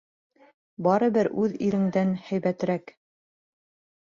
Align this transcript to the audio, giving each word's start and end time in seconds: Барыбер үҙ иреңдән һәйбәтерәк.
Барыбер 0.87 1.29
үҙ 1.43 1.53
иреңдән 1.67 2.15
һәйбәтерәк. 2.31 2.97